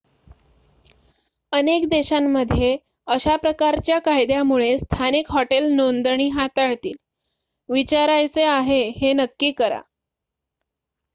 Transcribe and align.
अनेक 1.51 1.87
देशांमध्ये 1.89 2.75
अशा 3.07 3.35
प्रकारच्या 3.35 3.99
कायद्यामुळे 3.99 4.77
स्थानिक 4.79 5.31
हॉटेल 5.31 5.71
नोंदणी 5.73 6.27
हाताळतील 6.29 6.95
विचारायचे 7.69 8.43
आहे 8.45 8.81
हे 8.95 9.13
नक्की 9.13 9.51
करा 9.51 9.81